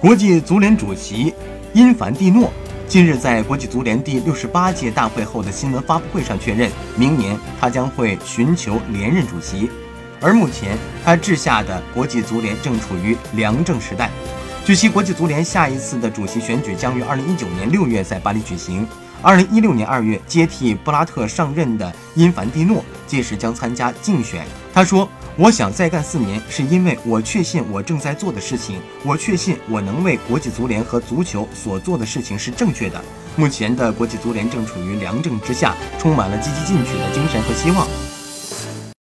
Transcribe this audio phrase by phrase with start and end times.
[0.00, 1.34] 国际足联主席
[1.74, 2.50] 因凡蒂诺
[2.88, 9.70] 近日在国际足联第六十八届大会后的新闻发布会上确认，明年他将会寻求连任主席。
[10.18, 14.10] 而目前他治下的国际足联正处于良政时代。
[14.64, 18.88] 据悉，国际足联下一次的主席选举将于二零一九年六月在巴黎举行。
[19.20, 24.46] 二零一六年二月接替布拉特上任的因凡蒂诺，届时将参加竞选。
[24.72, 33.02] 他说：“我想再干四年，是因为我确信我正在做的事情，我确信我能为国际足联和足球所做的事情是正确的。
[33.34, 37.88] 目前的国际足联正处于良政之下，充满了积极进取的精神和希望。”